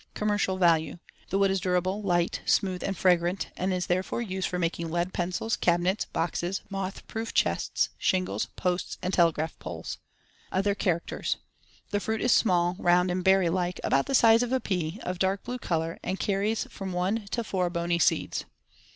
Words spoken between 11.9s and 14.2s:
The fruit is small, round and berry like, about the